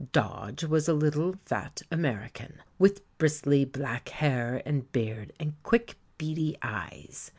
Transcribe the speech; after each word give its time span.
Dodge 0.13 0.63
was 0.63 0.87
a 0.89 0.95
little, 0.95 1.35
fat 1.45 1.83
American, 1.91 2.59
with 2.79 3.03
bristly, 3.19 3.65
black 3.65 4.09
hair 4.09 4.59
and 4.65 4.91
beard, 4.91 5.31
and 5.39 5.53
quick, 5.61 5.95
beady 6.17 6.57
eyes. 6.63 7.29